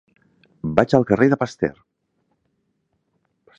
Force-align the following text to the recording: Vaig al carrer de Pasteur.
Vaig 0.79 0.95
al 0.99 1.05
carrer 1.11 1.27
de 1.35 1.39
Pasteur. 1.43 1.71